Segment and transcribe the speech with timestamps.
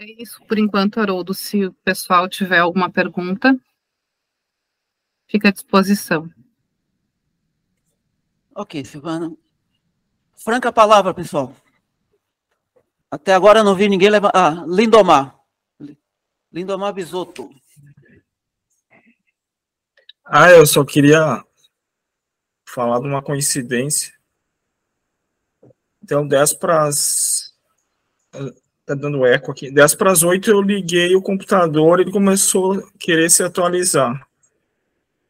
[0.00, 1.34] É isso por enquanto, Haroldo.
[1.34, 3.58] Se o pessoal tiver alguma pergunta,
[5.26, 6.32] fica à disposição.
[8.54, 9.36] Ok, Silvana.
[10.36, 11.52] Franca palavra, pessoal.
[13.10, 14.30] Até agora não vi ninguém levar.
[14.32, 15.36] Ah, Lindomar.
[16.52, 17.50] Lindomar Bisotto.
[20.24, 21.44] Ah, eu só queria
[22.68, 24.12] falar de uma coincidência.
[26.02, 27.52] Então, 10 para as.
[28.88, 29.70] Tá dando eco aqui.
[29.70, 34.26] 10 para as 8 eu liguei o computador e ele começou a querer se atualizar.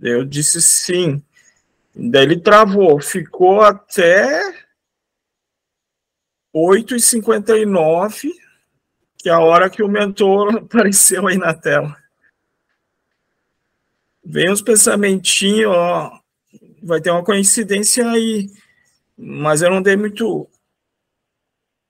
[0.00, 1.22] Eu disse sim.
[1.94, 2.98] Daí ele travou.
[2.98, 4.40] Ficou até
[6.54, 8.30] 8h59,
[9.18, 11.94] que é a hora que o mentor apareceu aí na tela.
[14.24, 16.18] Vem uns pensamentinhos, ó,
[16.82, 18.50] vai ter uma coincidência aí,
[19.14, 20.48] mas eu não dei muito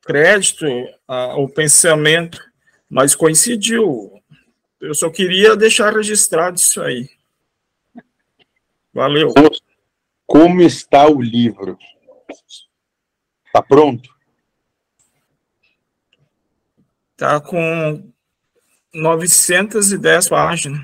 [0.05, 0.67] crédito
[1.07, 2.43] ao pensamento,
[2.89, 4.13] mas coincidiu.
[4.81, 7.09] Eu só queria deixar registrado isso aí.
[8.93, 9.33] Valeu.
[10.27, 11.79] Como está o livro?
[13.47, 14.11] Está pronto?
[17.13, 18.11] Está com
[18.93, 20.81] 910 páginas.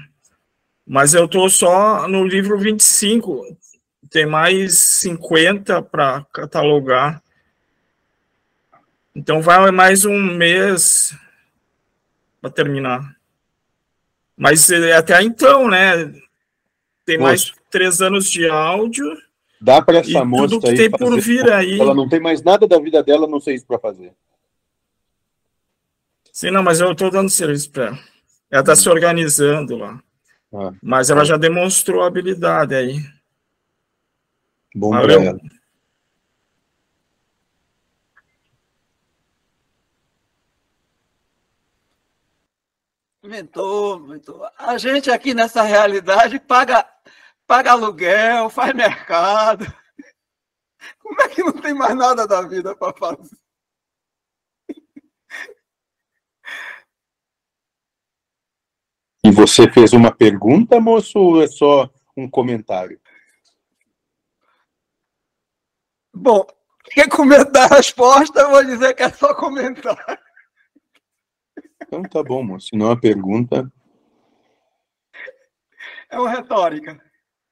[0.87, 3.59] Mas eu estou só no livro 25.
[4.11, 7.23] Tem mais 50 para catalogar.
[9.19, 11.13] Então vai mais um mês
[12.41, 13.17] para terminar.
[14.37, 16.07] Mas é, até então, né?
[17.05, 19.05] Tem moça, mais três anos de áudio.
[19.61, 21.81] Dá para essa moça tudo que aí tem por vir aí.
[21.81, 24.13] Ela não tem mais nada da vida dela, não sei isso para fazer.
[26.33, 27.99] Sim, não, mas eu estou dando serviço para ela.
[28.49, 30.01] Ela está se organizando lá.
[30.55, 33.03] Ah, mas ela já demonstrou habilidade aí.
[34.73, 35.21] Bom Valeu.
[35.21, 35.41] ela.
[43.29, 44.51] Mentor, mentor.
[44.57, 46.89] A gente aqui nessa realidade paga,
[47.47, 49.67] paga aluguel, faz mercado.
[50.99, 53.37] Como é que não tem mais nada da vida para fazer?
[59.23, 62.99] E você fez uma pergunta, moço, ou é só um comentário?
[66.15, 66.47] Bom,
[66.85, 70.19] quer comentar a resposta, eu vou dizer que é só comentário.
[71.89, 72.69] Então tá bom, moço.
[72.69, 73.73] Se não é uma pergunta.
[76.11, 77.03] É uma retórica.